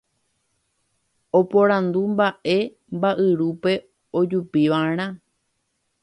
Oporandu 1.39 2.01
mba'e 2.13 2.55
mba'yrúpe 3.01 3.71
ojupiva'erã. 4.21 5.07